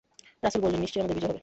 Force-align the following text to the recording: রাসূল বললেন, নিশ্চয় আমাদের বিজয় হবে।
রাসূল 0.43 0.61
বললেন, 0.61 0.79
নিশ্চয় 0.79 0.99
আমাদের 0.99 1.15
বিজয় 1.15 1.29
হবে। 1.29 1.39